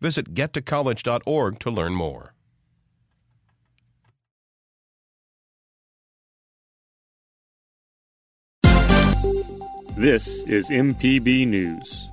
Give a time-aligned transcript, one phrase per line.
[0.00, 2.32] Visit gettocollege.org to learn more.
[9.96, 12.08] This is MPB News.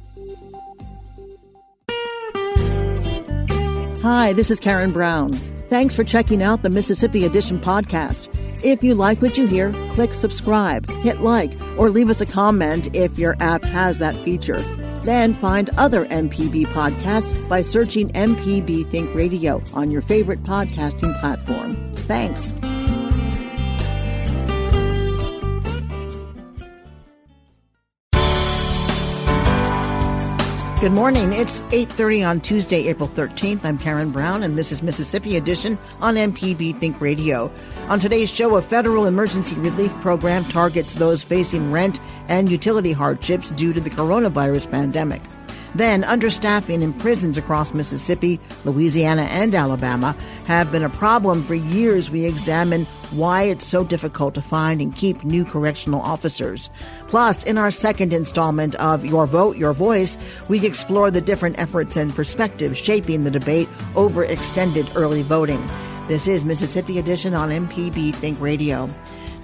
[4.02, 5.34] Hi, this is Karen Brown.
[5.70, 8.30] Thanks for checking out the Mississippi Edition podcast.
[8.64, 12.96] If you like what you hear, click subscribe, hit like, or leave us a comment
[12.96, 14.64] if your app has that feature.
[15.04, 21.76] Then find other MPB podcasts by searching MPB Think Radio on your favorite podcasting platform.
[21.96, 22.54] Thanks.
[30.84, 31.32] Good morning.
[31.32, 33.64] It's 8:30 on Tuesday, April 13th.
[33.64, 37.50] I'm Karen Brown and this is Mississippi Edition on MPB Think Radio.
[37.88, 43.50] On today's show, a federal emergency relief program targets those facing rent and utility hardships
[43.52, 45.22] due to the coronavirus pandemic.
[45.74, 50.14] Then, understaffing in prisons across Mississippi, Louisiana, and Alabama
[50.48, 52.12] have been a problem for years.
[52.12, 56.70] We examine why it's so difficult to find and keep new correctional officers.
[57.08, 61.96] Plus, in our second installment of Your Vote, Your Voice, we explore the different efforts
[61.96, 65.66] and perspectives shaping the debate over extended early voting.
[66.08, 68.90] This is Mississippi Edition on MPB Think Radio.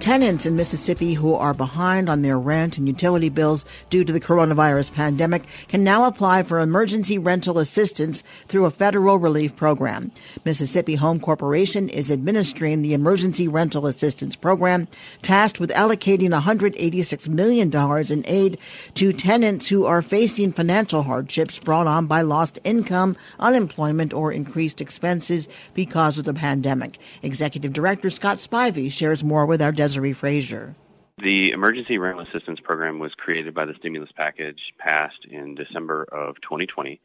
[0.00, 4.20] Tenants in Mississippi who are behind on their rent and utility bills due to the
[4.20, 10.10] coronavirus pandemic can now apply for emergency rental assistance through a federal relief program.
[10.46, 14.88] Mississippi Home Corporation is administering the emergency rental assistance program,
[15.20, 17.70] tasked with allocating $186 million
[18.10, 18.58] in aid
[18.94, 24.80] to tenants who are facing financial hardships brought on by lost income, unemployment, or increased
[24.80, 26.98] expenses because of the pandemic.
[27.22, 30.74] Executive Director Scott Spivey shares more with our Desare Frazier.
[31.18, 36.36] The Emergency Rental Assistance Program was created by the stimulus package passed in December of
[36.42, 37.00] 2020.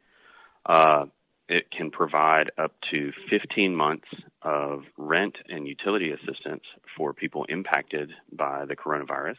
[0.64, 1.06] Uh,
[1.48, 4.08] it can provide up to 15 months
[4.42, 6.62] of rent and utility assistance
[6.96, 9.36] for people impacted by the coronavirus.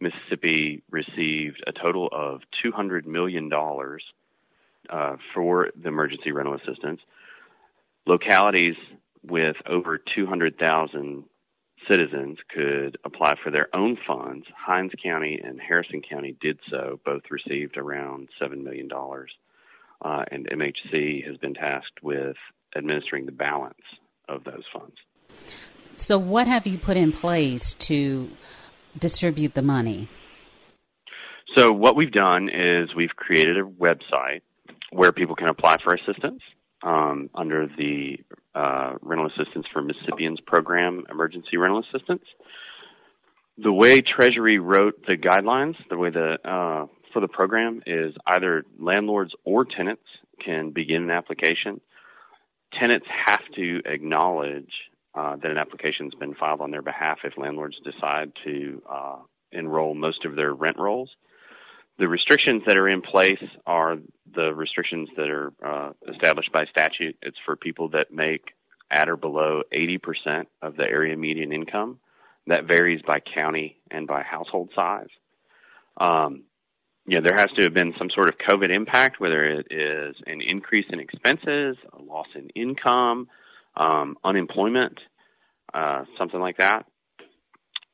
[0.00, 3.50] Mississippi received a total of $200 million
[4.90, 7.00] uh, for the emergency rental assistance.
[8.06, 8.74] Localities
[9.22, 11.24] with over 200,000
[11.90, 14.46] citizens could apply for their own funds.
[14.56, 17.00] Hinds County and Harrison County did so.
[17.04, 18.88] Both received around $7 million.
[18.92, 22.36] Uh, and MHC has been tasked with
[22.76, 23.82] administering the balance
[24.28, 24.96] of those funds.
[25.96, 28.30] So, what have you put in place to
[28.98, 30.08] distribute the money?
[31.56, 34.40] So, what we've done is we've created a website
[34.90, 36.42] where people can apply for assistance
[36.82, 38.18] um, under the
[38.54, 42.24] uh, Rental Assistance for Mississippians program, Emergency Rental Assistance.
[43.58, 48.64] The way Treasury wrote the guidelines, the way the uh, for the program is either
[48.78, 50.02] landlords or tenants
[50.42, 51.80] can begin an application.
[52.80, 54.72] Tenants have to acknowledge
[55.14, 59.18] uh, that an application has been filed on their behalf if landlords decide to uh,
[59.52, 61.10] enroll most of their rent rolls.
[62.02, 63.96] The restrictions that are in place are
[64.34, 67.16] the restrictions that are uh, established by statute.
[67.22, 68.42] It's for people that make
[68.90, 72.00] at or below 80% of the area median income.
[72.48, 75.10] That varies by county and by household size.
[75.96, 76.42] Um,
[77.06, 80.16] you know, there has to have been some sort of COVID impact, whether it is
[80.26, 83.28] an increase in expenses, a loss in income,
[83.76, 84.98] um, unemployment,
[85.72, 86.84] uh, something like that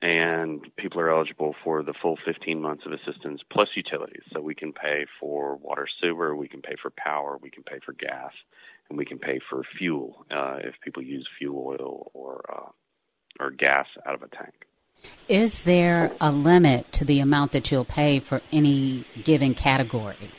[0.01, 4.23] and people are eligible for the full 15 months of assistance plus utilities.
[4.33, 7.81] So we can pay for water, sewer, we can pay for power, we can pay
[7.85, 8.33] for gas,
[8.89, 12.71] and we can pay for fuel uh, if people use fuel oil or uh,
[13.41, 14.55] or gas out of a tank.
[15.29, 20.33] Is there a limit to the amount that you'll pay for any given category?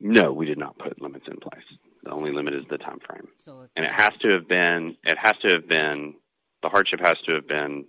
[0.00, 1.64] No, we did not put limits in place.
[2.04, 4.96] The only limit is the time frame, so and it has to have been.
[5.04, 6.14] It has to have been.
[6.62, 7.86] The hardship has to have been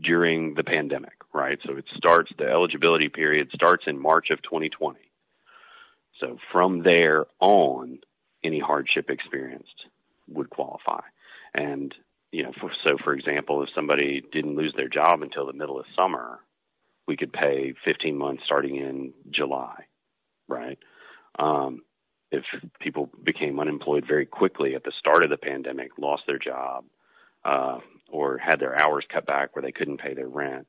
[0.00, 1.58] during the pandemic, right?
[1.66, 4.98] So it starts, the eligibility period starts in March of 2020.
[6.20, 7.98] So from there on,
[8.44, 9.86] any hardship experienced
[10.28, 11.00] would qualify.
[11.54, 11.94] And,
[12.30, 15.78] you know, for, so for example, if somebody didn't lose their job until the middle
[15.78, 16.40] of summer,
[17.06, 19.84] we could pay 15 months starting in July,
[20.48, 20.78] right?
[21.38, 21.82] Um,
[22.30, 22.44] if
[22.80, 26.84] people became unemployed very quickly at the start of the pandemic, lost their job,
[27.44, 27.78] uh,
[28.12, 30.66] or had their hours cut back where they couldn't pay their rent,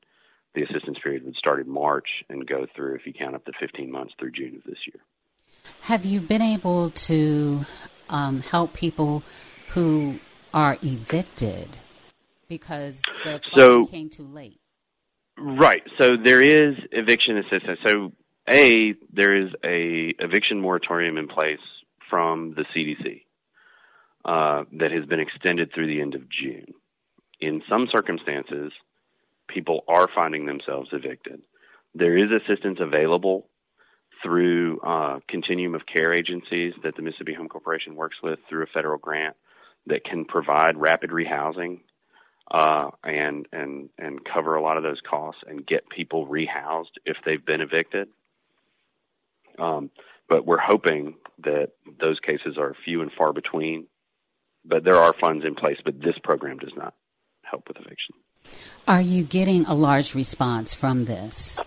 [0.54, 3.52] the assistance period would start in March and go through, if you count up to
[3.60, 5.02] 15 months, through June of this year.
[5.82, 7.64] Have you been able to
[8.08, 9.22] um, help people
[9.68, 10.18] who
[10.52, 11.76] are evicted
[12.48, 14.60] because the so, came too late?
[15.36, 15.82] Right.
[16.00, 17.80] So there is eviction assistance.
[17.86, 18.12] So
[18.48, 21.58] a there is a eviction moratorium in place
[22.10, 23.22] from the CDC
[24.24, 26.74] uh, that has been extended through the end of June.
[27.44, 28.72] In some circumstances,
[29.48, 31.42] people are finding themselves evicted.
[31.94, 33.48] There is assistance available
[34.22, 38.72] through uh, continuum of care agencies that the Mississippi Home Corporation works with through a
[38.72, 39.36] federal grant
[39.86, 41.80] that can provide rapid rehousing
[42.50, 47.18] uh, and and and cover a lot of those costs and get people rehoused if
[47.26, 48.08] they've been evicted.
[49.58, 49.90] Um,
[50.30, 53.86] but we're hoping that those cases are few and far between.
[54.64, 56.94] But there are funds in place, but this program does not
[57.54, 58.14] help with eviction.
[58.86, 61.60] Are you getting a large response from this?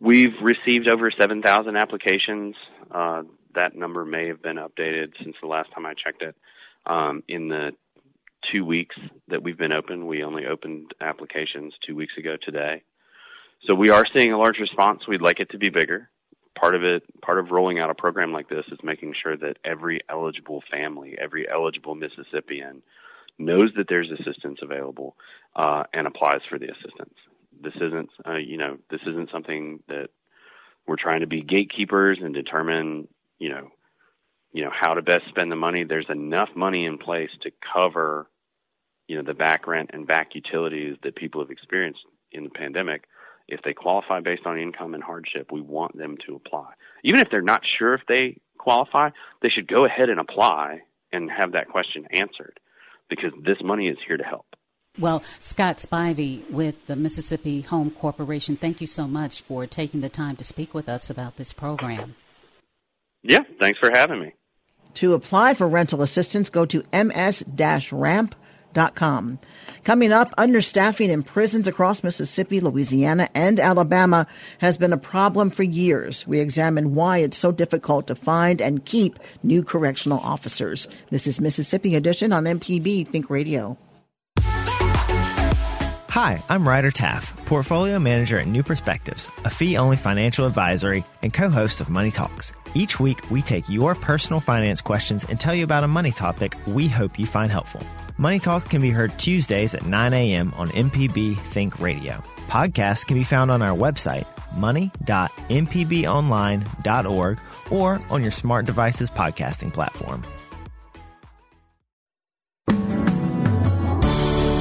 [0.00, 2.56] We've received over 7,000 applications.
[2.90, 3.22] Uh,
[3.54, 6.34] that number may have been updated since the last time I checked it.
[6.84, 7.70] Um, in the
[8.50, 8.96] two weeks
[9.28, 10.08] that we've been open.
[10.08, 12.82] We only opened applications two weeks ago today.
[13.68, 15.06] So we are seeing a large response.
[15.06, 16.10] We'd like it to be bigger.
[16.58, 19.58] Part of it, part of rolling out a program like this is making sure that
[19.64, 22.82] every eligible family, every eligible Mississippian
[23.38, 25.16] knows that there's assistance available
[25.56, 27.14] uh, and applies for the assistance.
[27.60, 30.08] This isn't, uh, you know, this isn't something that
[30.86, 33.08] we're trying to be gatekeepers and determine,
[33.38, 33.68] you know,
[34.52, 35.84] you know how to best spend the money.
[35.84, 38.28] There's enough money in place to cover,
[39.06, 42.00] you know, the back rent and back utilities that people have experienced
[42.32, 43.04] in the pandemic.
[43.48, 46.72] If they qualify based on income and hardship, we want them to apply.
[47.04, 50.82] Even if they're not sure if they qualify, they should go ahead and apply
[51.12, 52.60] and have that question answered
[53.16, 54.46] because this money is here to help.
[54.98, 60.08] Well, Scott Spivey with the Mississippi Home Corporation, thank you so much for taking the
[60.08, 62.14] time to speak with us about this program.
[63.22, 64.34] Yeah, thanks for having me.
[64.94, 66.82] To apply for rental assistance, go to
[68.74, 69.38] ms-ramp.com.
[69.84, 74.26] Coming up, understaffing in prisons across Mississippi, Louisiana, and Alabama
[74.58, 76.26] has been a problem for years.
[76.26, 80.88] We examine why it's so difficult to find and keep new correctional officers.
[81.10, 83.76] This is Mississippi Edition on MPB Think Radio.
[86.10, 91.32] Hi, I'm Ryder Taff, Portfolio Manager at New Perspectives, a fee only financial advisory and
[91.32, 92.52] co host of Money Talks.
[92.74, 96.54] Each week, we take your personal finance questions and tell you about a money topic
[96.66, 97.80] we hope you find helpful.
[98.22, 100.54] Money Talks can be heard Tuesdays at 9 a.m.
[100.56, 102.22] on MPB Think Radio.
[102.46, 104.24] Podcasts can be found on our website,
[104.56, 107.38] money.mpbonline.org,
[107.68, 110.24] or on your smart devices podcasting platform.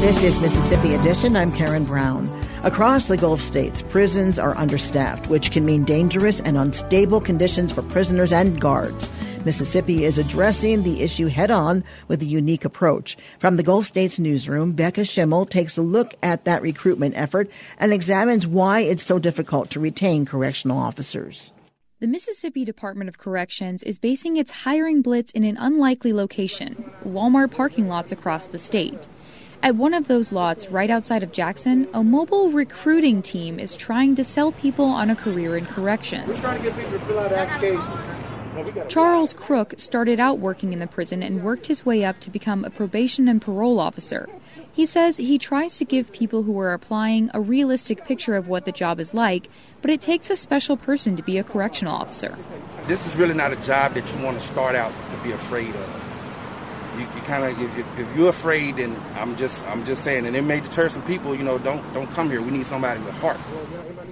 [0.01, 1.35] This is Mississippi Edition.
[1.35, 2.27] I'm Karen Brown.
[2.63, 7.83] Across the Gulf states, prisons are understaffed, which can mean dangerous and unstable conditions for
[7.83, 9.11] prisoners and guards.
[9.43, 13.17] Mississippi is addressing the issue head on with a unique approach.
[13.39, 17.91] From the Gulf States newsroom, Becca Schimmel takes a look at that recruitment effort and
[17.91, 21.51] examines why it's so difficult to retain correctional officers.
[21.99, 27.51] The Mississippi Department of Corrections is basing its hiring blitz in an unlikely location Walmart
[27.51, 29.07] parking lots across the state.
[29.63, 34.15] At one of those lots right outside of Jackson, a mobile recruiting team is trying
[34.15, 36.29] to sell people on a career in corrections.
[38.87, 42.65] Charles Crook started out working in the prison and worked his way up to become
[42.65, 44.29] a probation and parole officer.
[44.71, 48.65] He says he tries to give people who are applying a realistic picture of what
[48.65, 49.49] the job is like,
[49.81, 52.37] but it takes a special person to be a correctional officer.
[52.87, 55.75] This is really not a job that you want to start out to be afraid
[55.75, 56.01] of
[56.97, 60.35] you, you kind of if, if, you're afraid, and I'm just I'm just saying, and
[60.35, 61.35] it may deter some people.
[61.35, 62.41] You know, don't don't come here.
[62.41, 63.39] We need somebody with heart.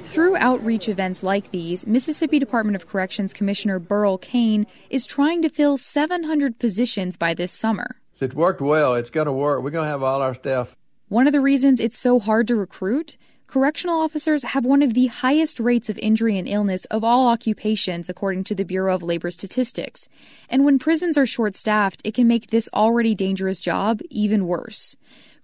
[0.09, 5.49] Through outreach events like these, Mississippi Department of Corrections Commissioner Burl Cain is trying to
[5.49, 7.95] fill 700 positions by this summer.
[8.19, 8.95] It's worked well.
[8.95, 9.61] It's going to work.
[9.61, 10.75] We're going to have all our staff.
[11.09, 13.17] One of the reasons it's so hard to recruit
[13.49, 18.07] correctional officers have one of the highest rates of injury and illness of all occupations,
[18.07, 20.07] according to the Bureau of Labor Statistics.
[20.49, 24.95] And when prisons are short staffed, it can make this already dangerous job even worse.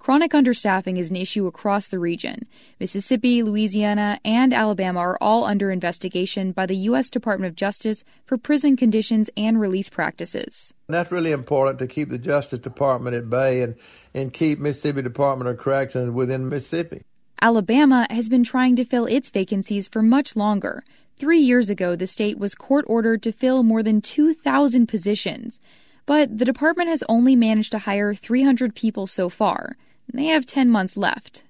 [0.06, 2.46] Chronic understaffing is an issue across the region.
[2.80, 7.10] Mississippi, Louisiana, and Alabama are all under investigation by the U.S.
[7.10, 10.76] Department of Justice for prison conditions and release practices.
[10.88, 13.74] And that's really important to keep the Justice Department at bay and,
[14.14, 17.02] and keep Mississippi Department of Corrections within Mississippi.
[17.42, 20.84] Alabama has been trying to fill its vacancies for much longer.
[21.18, 25.60] Three years ago, the state was court ordered to fill more than 2,000 positions.
[26.06, 29.76] But the department has only managed to hire 300 people so far.
[30.14, 31.44] They have 10 months left.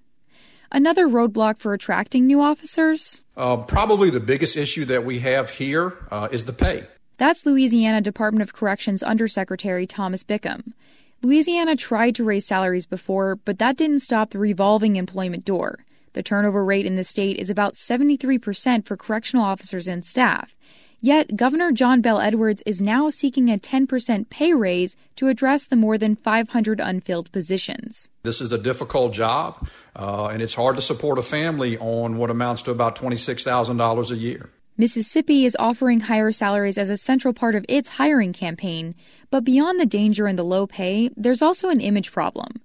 [0.72, 3.22] Another roadblock for attracting new officers?
[3.38, 6.86] Uh, probably the biggest issue that we have here uh, is the pay.
[7.18, 10.74] That's Louisiana Department of Corrections Undersecretary Thomas Bickham.
[11.22, 15.86] Louisiana tried to raise salaries before, but that didn't stop the revolving employment door.
[16.14, 20.56] The turnover rate in the state is about 73% for correctional officers and staff.
[21.02, 25.76] Yet, Governor John Bel Edwards is now seeking a 10% pay raise to address the
[25.76, 28.10] more than 500 unfilled positions.
[28.24, 32.30] This is a difficult job, uh, and it's hard to support a family on what
[32.30, 34.50] amounts to about $26,000 a year.
[34.78, 38.94] Mississippi is offering higher salaries as a central part of its hiring campaign,
[39.30, 42.60] but beyond the danger and the low pay, there's also an image problem.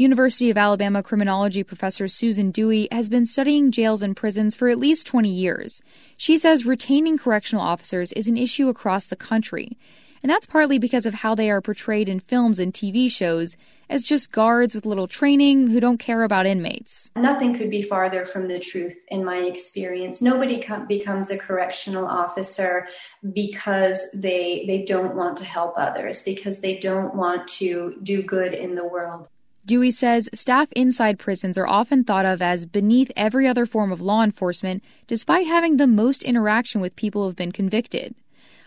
[0.00, 4.78] University of Alabama criminology professor Susan Dewey has been studying jails and prisons for at
[4.78, 5.82] least 20 years.
[6.16, 9.76] She says retaining correctional officers is an issue across the country.
[10.22, 13.56] And that's partly because of how they are portrayed in films and TV shows
[13.90, 17.10] as just guards with little training who don't care about inmates.
[17.16, 20.22] Nothing could be farther from the truth in my experience.
[20.22, 22.86] Nobody becomes a correctional officer
[23.32, 28.54] because they they don't want to help others, because they don't want to do good
[28.54, 29.28] in the world.
[29.68, 34.00] Dewey says staff inside prisons are often thought of as beneath every other form of
[34.00, 38.14] law enforcement, despite having the most interaction with people who have been convicted.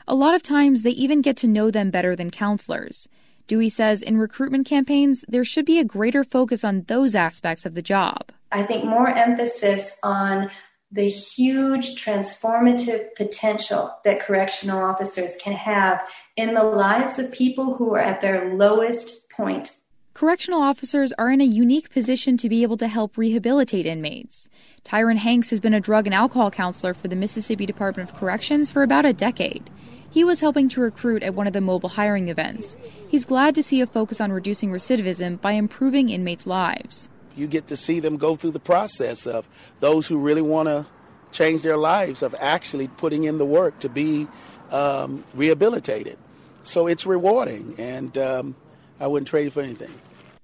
[0.08, 3.08] A lot of times, they even get to know them better than counselors.
[3.48, 7.74] Dewey says in recruitment campaigns, there should be a greater focus on those aspects of
[7.74, 8.32] the job.
[8.52, 10.52] I think more emphasis on
[10.92, 17.96] the huge transformative potential that correctional officers can have in the lives of people who
[17.96, 19.81] are at their lowest point
[20.14, 24.50] Correctional officers are in a unique position to be able to help rehabilitate inmates.
[24.84, 28.70] Tyron Hanks has been a drug and alcohol counselor for the Mississippi Department of Corrections
[28.70, 29.70] for about a decade.
[30.10, 32.76] He was helping to recruit at one of the mobile hiring events.
[33.08, 37.08] He's glad to see a focus on reducing recidivism by improving inmates' lives.
[37.38, 39.48] You get to see them go through the process of
[39.80, 40.86] those who really want to
[41.32, 44.28] change their lives, of actually putting in the work to be
[44.70, 46.18] um, rehabilitated.
[46.64, 48.56] So it's rewarding, and um,
[49.02, 49.90] I wouldn't trade it for anything.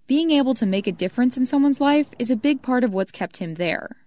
[0.08, 3.12] Being able to make a difference in someone's life is a big part of what's
[3.12, 3.98] kept him there.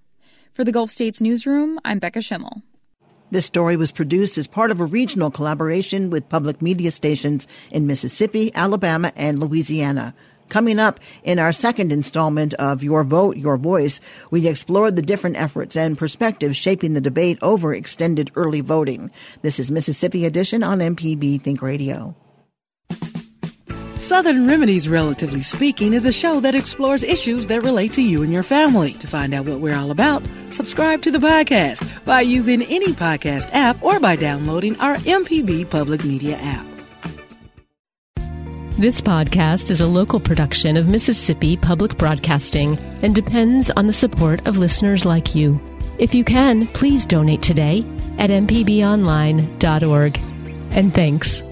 [0.55, 2.63] For the Gulf States Newsroom, I'm Becca Schimmel.
[3.31, 7.87] This story was produced as part of a regional collaboration with public media stations in
[7.87, 10.15] Mississippi, Alabama, and Louisiana.
[10.49, 14.01] Coming up in our second installment of Your Vote, Your Voice,
[14.33, 19.13] we explored the different efforts and perspectives shaping the debate over extended early voting.
[19.43, 22.17] This is Mississippi Edition on MPB Think Radio.
[24.11, 28.33] Southern Remedies, Relatively Speaking, is a show that explores issues that relate to you and
[28.33, 28.95] your family.
[28.95, 33.49] To find out what we're all about, subscribe to the podcast by using any podcast
[33.53, 36.67] app or by downloading our MPB Public Media app.
[38.79, 44.45] This podcast is a local production of Mississippi Public Broadcasting and depends on the support
[44.49, 45.61] of listeners like you.
[46.01, 47.85] If you can, please donate today
[48.19, 50.21] at mpbonline.org.
[50.73, 51.43] And thanks.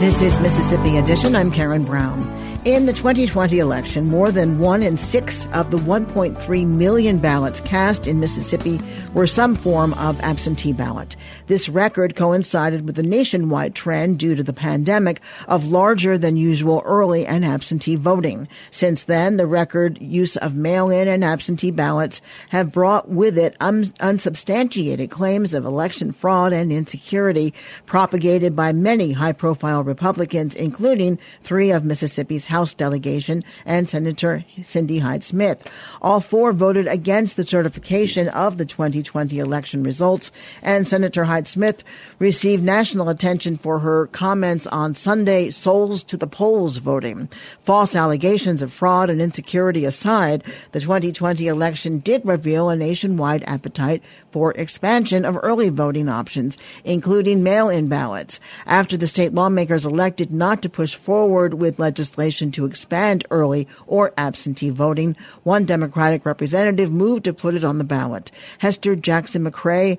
[0.00, 1.36] This is Mississippi Edition.
[1.36, 2.39] I'm Karen Brown.
[2.66, 8.06] In the 2020 election, more than one in six of the 1.3 million ballots cast
[8.06, 8.78] in Mississippi
[9.14, 11.16] were some form of absentee ballot.
[11.46, 16.82] This record coincided with the nationwide trend due to the pandemic of larger than usual
[16.84, 18.46] early and absentee voting.
[18.70, 23.94] Since then, the record use of mail-in and absentee ballots have brought with it un-
[24.00, 27.54] unsubstantiated claims of election fraud and insecurity
[27.86, 35.24] propagated by many high-profile Republicans, including three of Mississippi's House delegation and Senator Cindy Hyde
[35.24, 35.66] Smith.
[36.02, 40.30] All four voted against the certification of the 2020 election results,
[40.62, 41.84] and Senator Hyde Smith
[42.18, 47.28] received national attention for her comments on Sunday souls to the polls voting.
[47.62, 50.42] False allegations of fraud and insecurity aside,
[50.72, 54.02] the 2020 election did reveal a nationwide appetite
[54.32, 58.40] for expansion of early voting options, including mail-in ballots.
[58.66, 64.12] After the state lawmakers elected not to push forward with legislation to expand early or
[64.16, 68.30] absentee voting, one Democratic representative moved to put it on the ballot.
[68.58, 69.98] Hester Jackson McCray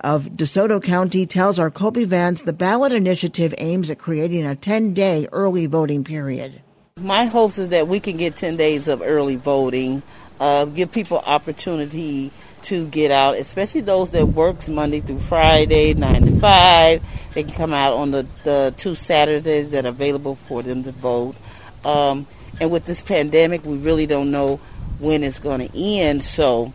[0.00, 4.94] of DeSoto County tells our Kobee Vance the ballot initiative aims at creating a 10
[4.94, 6.60] day early voting period.
[7.00, 10.02] My hopes is that we can get 10 days of early voting,
[10.40, 12.30] uh, give people opportunity
[12.64, 17.02] to get out, especially those that works Monday through Friday, 9 to 5.
[17.34, 20.92] They can come out on the, the two Saturdays that are available for them to
[20.92, 21.36] vote.
[21.84, 22.26] Um,
[22.60, 24.60] and with this pandemic, we really don't know
[24.98, 26.72] when it's going to end, so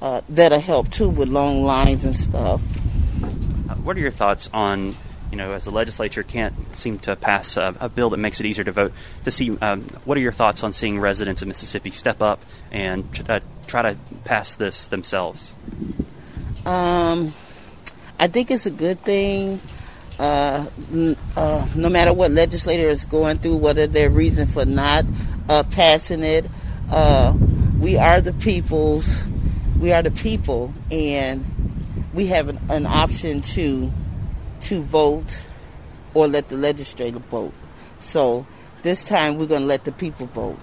[0.00, 2.60] uh, that'll help too with long lines and stuff.
[3.68, 4.94] Uh, what are your thoughts on,
[5.30, 8.46] you know, as the legislature can't seem to pass a, a bill that makes it
[8.46, 8.92] easier to vote,
[9.24, 13.04] to see um, what are your thoughts on seeing residents of Mississippi step up and
[13.28, 15.54] uh, try to pass this themselves?
[16.64, 17.34] Um,
[18.18, 19.60] I think it's a good thing.
[20.18, 20.66] Uh,
[21.36, 25.04] uh, no matter what legislator is going through, whether their reason for not
[25.48, 26.46] uh, passing it,
[26.90, 27.34] uh,
[27.80, 29.24] we are the people's
[29.80, 31.44] we are the people, and
[32.14, 33.92] we have an, an option to
[34.62, 35.44] to vote
[36.14, 37.52] or let the legislature vote.
[37.98, 38.46] So
[38.82, 40.58] this time we're going to let the people vote.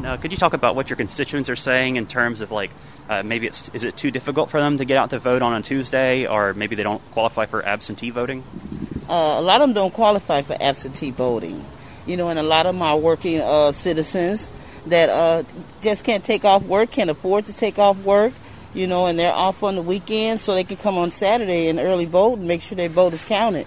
[0.00, 2.70] And uh, could you talk about what your constituents are saying in terms of like
[3.10, 5.52] uh, maybe it's is it too difficult for them to get out to vote on
[5.52, 8.42] a Tuesday, or maybe they don't qualify for absentee voting?
[9.10, 11.62] Uh, a lot of them don't qualify for absentee voting,
[12.06, 14.48] you know, and a lot of are working uh, citizens
[14.86, 15.42] that uh,
[15.82, 18.32] just can't take off work, can't afford to take off work,
[18.72, 21.78] you know, and they're off on the weekend so they can come on Saturday and
[21.78, 23.66] early vote and make sure their vote is counted.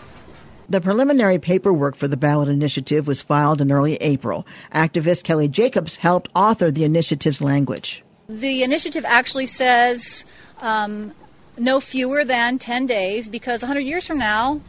[0.70, 4.48] The preliminary paperwork for the ballot initiative was filed in early April.
[4.74, 8.03] Activist Kelly Jacobs helped author the initiative's language.
[8.29, 10.25] The initiative actually says
[10.62, 11.13] um,
[11.58, 14.62] no fewer than 10 days because 100 years from now,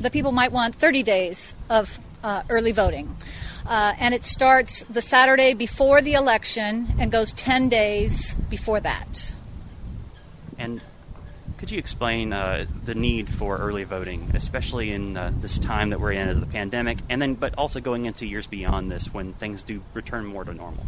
[0.00, 3.14] the people might want 30 days of uh, early voting.
[3.66, 9.32] Uh, and it starts the Saturday before the election and goes 10 days before that.
[10.58, 10.80] And
[11.62, 16.00] could you explain uh, the need for early voting, especially in uh, this time that
[16.00, 19.32] we're in of the pandemic, and then but also going into years beyond this when
[19.34, 20.82] things do return more to normal?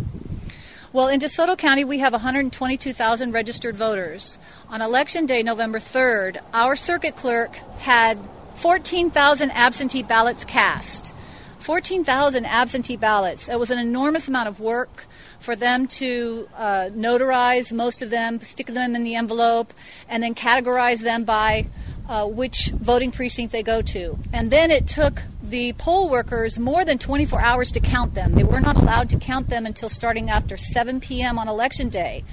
[0.92, 4.36] Well, in DeSoto County, we have 122,000 registered voters.
[4.68, 8.18] On election day, November 3rd, our circuit clerk had
[8.56, 11.14] 14,000 absentee ballots cast.
[11.60, 13.48] 14,000 absentee ballots.
[13.48, 15.06] It was an enormous amount of work
[15.44, 19.72] for them to uh, notarize most of them, stick them in the envelope,
[20.08, 21.66] and then categorize them by
[22.08, 24.18] uh, which voting precinct they go to.
[24.32, 28.32] And then it took the poll workers more than 24 hours to count them.
[28.32, 31.38] They were not allowed to count them until starting after 7 p.m.
[31.38, 32.24] on election day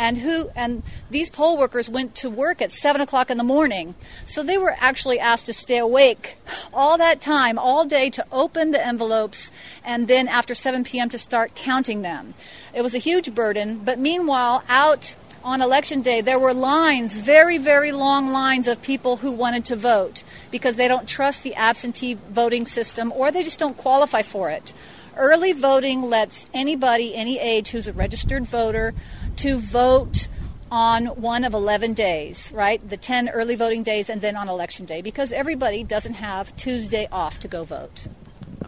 [0.00, 3.94] and who and these poll workers went to work at seven o'clock in the morning
[4.24, 6.38] so they were actually asked to stay awake
[6.72, 9.50] all that time all day to open the envelopes
[9.84, 12.32] and then after 7 p.m to start counting them
[12.74, 17.56] it was a huge burden but meanwhile out on election day, there were lines, very,
[17.56, 22.12] very long lines of people who wanted to vote because they don't trust the absentee
[22.12, 24.74] voting system or they just don't qualify for it.
[25.16, 28.94] Early voting lets anybody, any age, who's a registered voter
[29.40, 30.28] to vote
[30.70, 32.86] on one of 11 days, right?
[32.88, 37.08] The 10 early voting days and then on election day because everybody doesn't have Tuesday
[37.10, 38.08] off to go vote.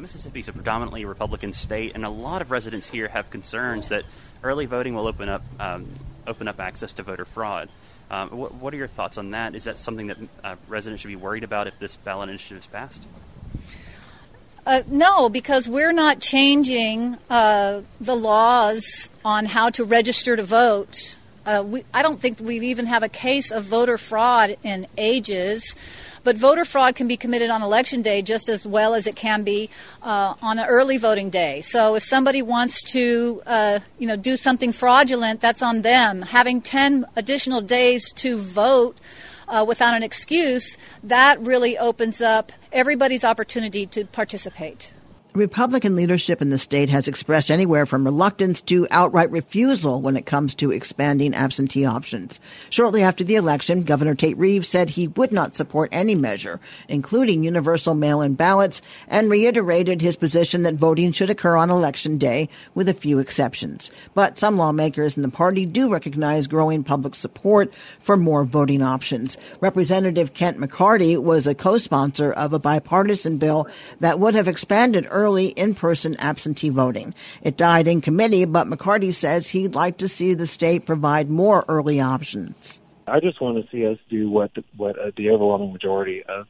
[0.03, 4.03] Mississippi is a predominantly Republican state, and a lot of residents here have concerns that
[4.43, 5.89] early voting will open up um,
[6.27, 7.69] open up access to voter fraud.
[8.11, 9.55] Um, what, what, are your thoughts on that?
[9.55, 12.67] Is that something that uh, residents should be worried about if this ballot initiative is
[12.67, 13.05] passed?
[14.65, 21.19] Uh, no, because we're not changing uh, the laws on how to register to vote.
[21.45, 25.75] Uh, we, I don't think we even have a case of voter fraud in ages.
[26.25, 29.43] But voter fraud can be committed on election day just as well as it can
[29.43, 29.69] be
[30.03, 31.61] uh, on an early voting day.
[31.63, 36.23] So if somebody wants to, uh, you know, do something fraudulent, that's on them.
[36.23, 38.97] Having 10 additional days to vote
[39.53, 44.95] uh, without an excuse, that really opens up everybody's opportunity to participate.
[45.35, 50.27] Republican leadership in the state has expressed anywhere from reluctance to outright refusal when it
[50.27, 52.39] comes to expanding absentee options.
[52.69, 57.45] Shortly after the election, Governor Tate Reeves said he would not support any measure, including
[57.45, 62.91] universal mail-in ballots, and reiterated his position that voting should occur on election day, with
[62.91, 63.91] a few exceptions.
[64.13, 69.39] But some lawmakers in the party do recognize growing public support for more voting options.
[69.63, 73.67] Representative Kent McCarty was a co-sponsor of a bipartisan bill
[74.01, 77.15] that would have expanded early in-person absentee voting.
[77.43, 81.65] It died in committee, but McCarty says he'd like to see the state provide more
[81.69, 82.81] early options.
[83.07, 86.47] I just want to see us do what the, what uh, the overwhelming majority of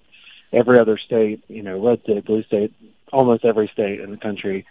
[0.52, 2.74] every other state, you know, red state, blue state,
[3.12, 4.66] almost every state in the country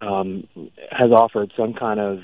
[0.00, 0.48] um,
[0.90, 2.20] has offered some kind of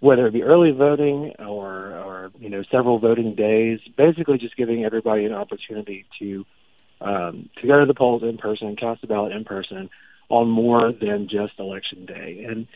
[0.00, 4.84] whether it be early voting or, or you know several voting days, basically just giving
[4.84, 6.44] everybody an opportunity to
[7.00, 9.90] um, to go to the polls in person, cast a ballot in person
[10.28, 12.46] on more than just election day.
[12.48, 12.66] And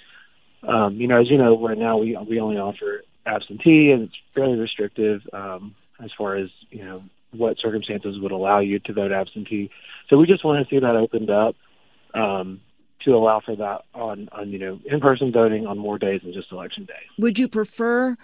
[0.63, 4.15] um, you know, as you know, right now we we only offer absentee, and it's
[4.35, 7.03] fairly restrictive um, as far as you know
[7.33, 9.71] what circumstances would allow you to vote absentee.
[10.09, 11.55] So we just want to see that opened up
[12.15, 12.61] um,
[13.05, 16.53] to allow for that on, on you know in-person voting on more days than just
[16.53, 16.95] election day.
[17.19, 18.17] Would you prefer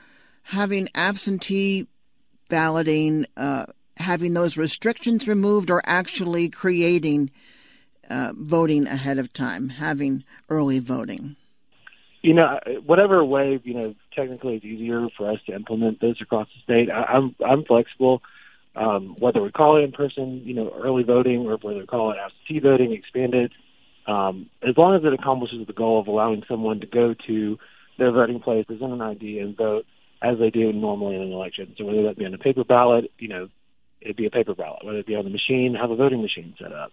[0.42, 1.86] having absentee
[2.48, 7.30] balloting, uh, having those restrictions removed, or actually creating
[8.08, 11.36] uh, voting ahead of time, having early voting?
[12.22, 16.48] You know, whatever way you know technically it's easier for us to implement this across
[16.54, 16.90] the state.
[16.90, 18.22] I, I'm I'm flexible
[18.76, 22.12] um, whether we call it in person, you know, early voting, or whether we call
[22.12, 23.52] it absentee voting, expanded,
[24.06, 27.58] um, as long as it accomplishes the goal of allowing someone to go to
[27.98, 29.86] their voting place, present an ID, and vote
[30.22, 31.74] as they do normally in an election.
[31.78, 33.48] So whether that be on a paper ballot, you know,
[34.06, 34.84] it'd be a paper ballot.
[34.84, 36.92] Whether it be on the machine, have a voting machine set up.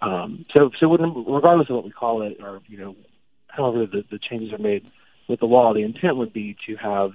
[0.00, 2.94] Um, so, so regardless of what we call it, or you know,
[3.48, 4.84] however the, the changes are made
[5.28, 7.10] with the law, the intent would be to have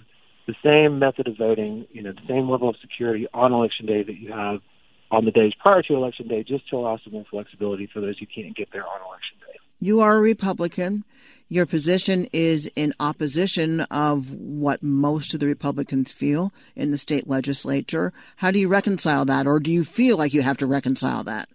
[0.48, 4.04] the same method of voting, you know, the same level of security on election day
[4.04, 4.62] that you have
[5.12, 8.18] on the days prior to election day, just to allow some more flexibility for those
[8.18, 9.37] who can't get there on election.
[9.80, 11.04] You are a Republican.
[11.50, 17.28] Your position is in opposition of what most of the Republicans feel in the state
[17.28, 18.12] legislature.
[18.38, 21.48] How do you reconcile that, or do you feel like you have to reconcile that?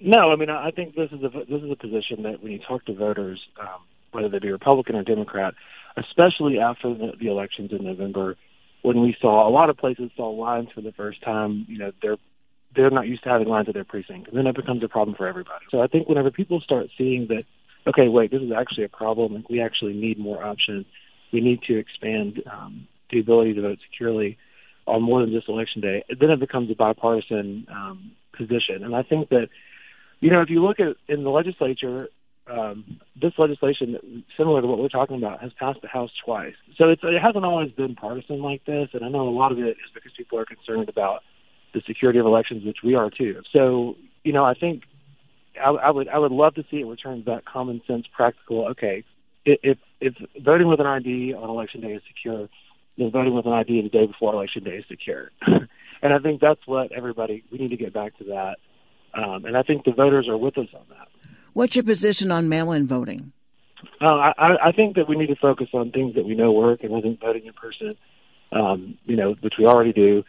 [0.00, 2.58] No, I mean I think this is a this is a position that when you
[2.58, 5.54] talk to voters, um, whether they be Republican or Democrat,
[5.96, 8.36] especially after the, the elections in November,
[8.82, 11.64] when we saw a lot of places saw lines for the first time.
[11.68, 12.16] You know, they're
[12.74, 15.16] they're not used to having lines at their precinct, and then it becomes a problem
[15.16, 15.64] for everybody.
[15.70, 17.44] So I think whenever people start seeing that,
[17.86, 20.86] okay, wait, this is actually a problem, and we actually need more options.
[21.32, 24.38] We need to expand um, the ability to vote securely
[24.86, 26.04] on more than just election day.
[26.08, 29.48] Then it becomes a bipartisan um, position, and I think that
[30.20, 32.08] you know if you look at in the legislature,
[32.50, 36.54] um, this legislation, similar to what we're talking about, has passed the House twice.
[36.76, 39.58] So it's, it hasn't always been partisan like this, and I know a lot of
[39.58, 41.22] it is because people are concerned about
[41.74, 43.42] the security of elections, which we are too.
[43.52, 44.84] So, you know, I think
[45.62, 48.68] I, I would I would love to see it return to that common sense, practical.
[48.68, 49.04] Okay,
[49.44, 52.48] if if voting with an ID on election day is secure,
[52.96, 55.30] then voting with an ID the day before election day is secure.
[55.46, 58.56] and I think that's what everybody we need to get back to that.
[59.14, 61.08] Um, and I think the voters are with us on that.
[61.52, 63.32] What's your position on mail-in voting?
[64.00, 66.82] Uh, I, I think that we need to focus on things that we know work,
[66.82, 67.96] and I think voting in person,
[68.50, 70.24] um, you know, which we already do,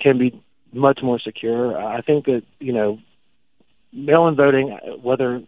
[0.00, 0.40] can be
[0.76, 1.76] much more secure.
[1.76, 2.98] I think that you know,
[3.92, 5.42] mail-in voting, whether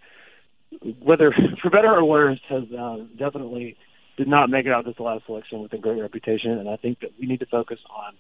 [1.00, 3.76] whether for better or worse, has uh, definitely
[4.16, 7.00] did not make it out this last election with a great reputation, and I think
[7.00, 8.14] that we need to focus on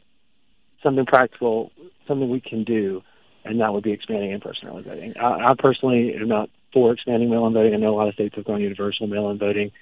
[0.82, 1.72] something practical,
[2.06, 3.02] something we can do,
[3.44, 5.14] and that would be expanding in-person early voting.
[5.20, 7.74] I, I personally am not for expanding mail-in voting.
[7.74, 9.72] I know a lot of states have gone universal mail-in voting.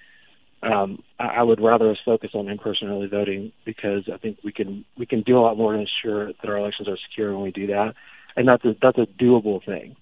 [0.66, 4.52] Um, I, I would rather us focus on in-person early voting because I think we
[4.52, 7.42] can we can do a lot more to ensure that our elections are secure when
[7.42, 7.94] we do that,
[8.36, 9.96] and that's a that's a doable thing.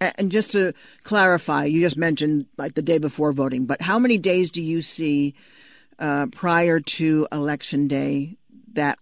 [0.00, 4.18] And just to clarify, you just mentioned like the day before voting, but how many
[4.18, 5.34] days do you see
[5.98, 8.36] uh, prior to election day
[8.74, 8.98] that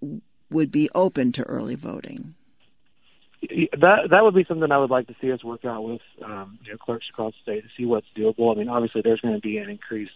[0.51, 2.35] would be open to early voting?
[3.49, 6.59] that that would be something I would like to see us work out with um,
[6.64, 8.55] you know, clerks across the state to see what's doable.
[8.55, 10.12] I mean, obviously, there's going to be an increased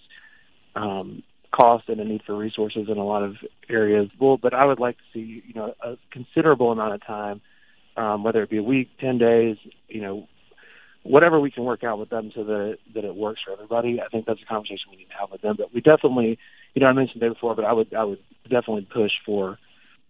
[0.79, 3.37] um, cost and a need for resources in a lot of
[3.69, 4.09] areas.
[4.19, 7.41] But I would like to see you know a considerable amount of time,
[7.97, 9.57] um, whether it be a week, ten days,
[9.89, 10.29] you know,
[11.03, 14.01] whatever we can work out with them so that that it works for everybody.
[14.01, 15.57] I think that's a conversation we need to have with them.
[15.59, 16.39] But we definitely,
[16.75, 19.59] you know, I mentioned the day before, but I would I would definitely push for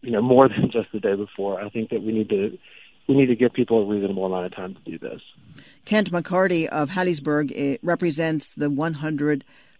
[0.02, 1.61] you know more than just the day before.
[1.61, 2.59] I think that we need to
[3.09, 5.22] we need to give people a reasonable amount of time to do this.
[5.87, 8.68] Kent McCarty of Hattiesburg represents the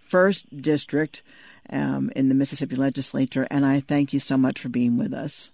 [0.09, 1.23] 101st District
[1.71, 5.51] um, in the Mississippi Legislature, and I thank you so much for being with us.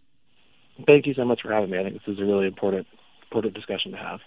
[0.86, 1.78] Thank you so much for having me.
[1.78, 2.86] I think this is a really important
[3.30, 4.20] important discussion to have.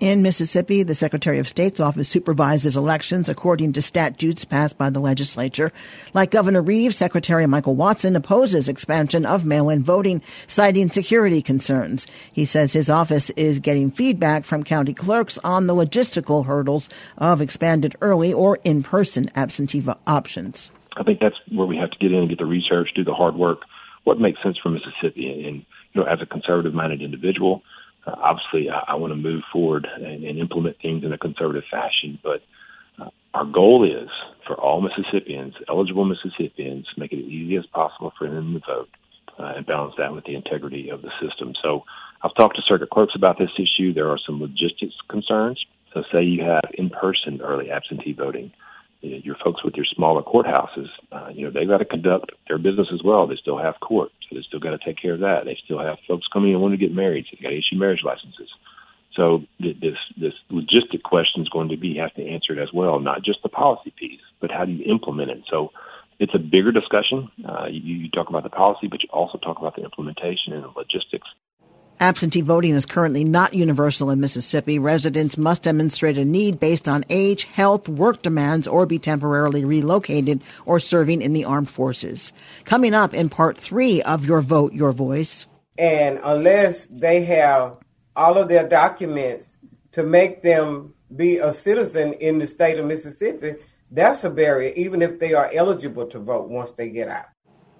[0.00, 5.00] In Mississippi, the Secretary of State's office supervises elections according to statutes passed by the
[5.00, 5.72] legislature.
[6.14, 12.06] Like Governor Reeves, Secretary Michael Watson opposes expansion of mail-in voting, citing security concerns.
[12.32, 17.40] He says his office is getting feedback from county clerks on the logistical hurdles of
[17.40, 20.70] expanded early or in-person absentee options.
[20.96, 23.14] I think that's where we have to get in and get the research, do the
[23.14, 23.58] hard work.
[24.04, 25.46] What makes sense for Mississippi?
[25.48, 27.62] And, you know, as a conservative-minded individual,
[28.06, 31.64] uh, obviously I, I want to move forward and, and implement things in a conservative
[31.70, 32.42] fashion, but
[33.00, 34.08] uh, our goal is
[34.46, 38.88] for all Mississippians, eligible Mississippians, make it as easy as possible for them to vote
[39.38, 41.54] uh, and balance that with the integrity of the system.
[41.62, 41.84] So
[42.22, 43.92] I've talked to circuit clerks about this issue.
[43.92, 45.64] There are some logistics concerns.
[45.92, 48.52] So say you have in-person early absentee voting.
[49.04, 52.88] Your folks with your smaller courthouses, uh, you know, they've got to conduct their business
[52.92, 53.26] as well.
[53.26, 55.44] They still have court, so they still got to take care of that.
[55.44, 57.76] They still have folks coming in wanting to get married, so they got to issue
[57.76, 58.48] marriage licenses.
[59.14, 62.98] So this this logistic question is going to be have to answer it as well,
[62.98, 65.42] not just the policy piece, but how do you implement it?
[65.50, 65.70] So
[66.18, 67.30] it's a bigger discussion.
[67.46, 70.64] Uh, you, you talk about the policy, but you also talk about the implementation and
[70.64, 71.28] the logistics.
[72.00, 74.78] Absentee voting is currently not universal in Mississippi.
[74.78, 80.42] Residents must demonstrate a need based on age, health, work demands, or be temporarily relocated
[80.66, 82.32] or serving in the armed forces.
[82.64, 85.46] Coming up in part three of Your Vote, Your Voice.
[85.78, 87.78] And unless they have
[88.16, 89.56] all of their documents
[89.92, 93.54] to make them be a citizen in the state of Mississippi,
[93.90, 97.26] that's a barrier, even if they are eligible to vote once they get out.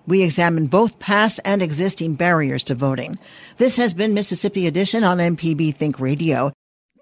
[0.06, 3.18] We examine both past and existing barriers to voting.
[3.56, 6.52] This has been Mississippi Edition on MPB Think Radio.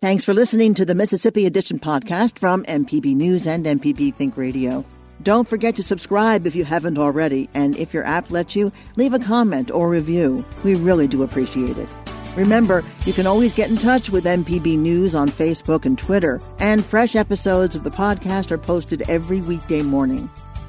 [0.01, 4.85] Thanks for listening to the Mississippi Edition podcast from MPB News and MPB Think Radio.
[5.23, 9.15] Don't forget to subscribe if you haven't already, and if your app lets you, leave
[9.15, 10.45] a comment or review.
[10.65, 11.88] We really do appreciate it.
[12.37, 16.85] Remember, you can always get in touch with MPB News on Facebook and Twitter, and
[16.85, 20.31] fresh episodes of the podcast are posted every weekday morning.